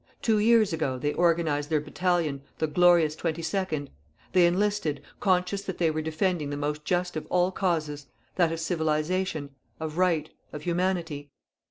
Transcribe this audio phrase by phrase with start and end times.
[0.23, 3.89] Two years ago, they organized their Battalion, the glorious 22nd.
[4.33, 8.59] They enlisted, conscious that they were defending the most just of all causes, that of
[8.59, 11.29] Civilization, of Right, of Humanity.